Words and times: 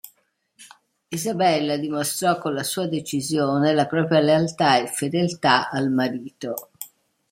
Isabella 1.11 1.77
dimostrò 1.77 2.39
con 2.39 2.55
la 2.55 2.63
sua 2.63 2.87
decisione 2.87 3.71
la 3.71 3.85
propria 3.85 4.19
lealtà 4.19 4.81
e 4.81 4.87
fedeltà 4.87 5.69
al 5.69 5.91
marito. 5.91 6.71